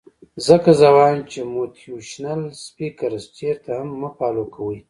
[0.47, 4.77] ځکه زۀ وائم چې موټيوېشنل سپيکرز چرته هم مۀ فالو کوئ